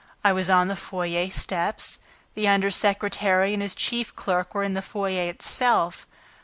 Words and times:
I 0.23 0.33
was 0.33 0.49
on 0.49 0.67
the 0.67 0.75
foyer 0.75 1.29
steps... 1.29 1.99
The 2.33 2.47
under 2.47 2.71
secretary 2.71 3.53
and 3.53 3.61
his 3.61 3.75
chief 3.75 4.15
clerk 4.15 4.55
were 4.55 4.63
in 4.63 4.73
the 4.73 4.81
foyer 4.81 5.29
itself. 5.29 6.07